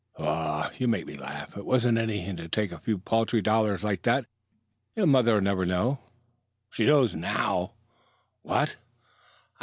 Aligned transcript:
"Paugh! 0.17 0.71
You 0.79 0.87
make 0.87 1.05
me 1.05 1.15
laugh. 1.15 1.55
It 1.55 1.63
wasn't 1.63 1.99
anything 1.99 2.35
to 2.37 2.49
take 2.49 2.71
a 2.71 2.79
few 2.79 2.97
paltry 2.97 3.39
dollars 3.39 3.83
like 3.83 4.01
that. 4.01 4.25
You're 4.95 5.05
mother'll 5.05 5.41
never 5.41 5.63
know." 5.63 5.99
"She 6.71 6.87
knows 6.87 7.13
now." 7.13 7.73
"What?" 8.41 8.77